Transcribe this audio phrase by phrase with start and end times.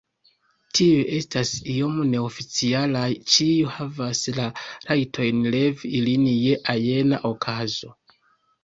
[0.77, 3.05] Tiuj estas iom neoficialaj,
[3.35, 7.97] ĉiu havas la rajton levi ilin je ajna okazo.